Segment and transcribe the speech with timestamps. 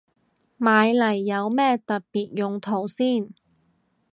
[0.57, 3.29] 買嚟有咩特別用途先